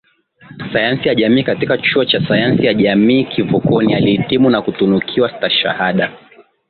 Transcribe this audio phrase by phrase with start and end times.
[0.73, 6.11] Sayansi ya Jamii katika Chuo cha Sayansi ya Jamii Kivukoni alihitimu na kutunukiwa stashahada